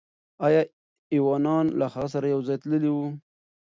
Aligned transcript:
آیا 0.45 0.61
ایوانان 1.13 1.65
له 1.79 1.85
هغه 1.93 2.07
سره 2.13 2.25
یو 2.33 2.41
ځای 2.47 2.57
تللي 2.63 2.89
وو؟ 2.93 3.07